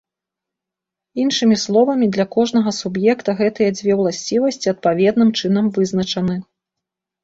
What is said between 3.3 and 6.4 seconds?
гэтыя дзве ўласцівасці адпаведным чынам вызначаны.